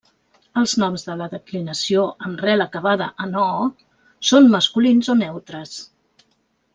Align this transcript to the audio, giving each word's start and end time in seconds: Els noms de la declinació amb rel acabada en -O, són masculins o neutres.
Els 0.59 0.71
noms 0.83 1.03
de 1.09 1.15
la 1.19 1.25
declinació 1.33 2.05
amb 2.29 2.41
rel 2.47 2.65
acabada 2.67 3.09
en 3.27 3.37
-O, 3.45 3.47
són 4.33 4.49
masculins 4.57 5.11
o 5.15 5.21
neutres. 5.25 5.77